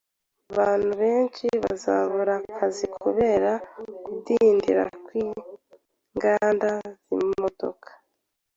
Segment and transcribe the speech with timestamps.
[0.51, 3.51] Abantu benshi bazabura akazi kubera
[4.03, 6.69] kudindira kwinganda
[7.17, 7.89] zimodoka